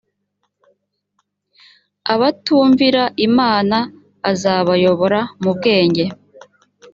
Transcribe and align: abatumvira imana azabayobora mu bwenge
abatumvira 2.13 3.03
imana 3.27 3.77
azabayobora 4.31 5.19
mu 5.41 5.51
bwenge 5.57 6.05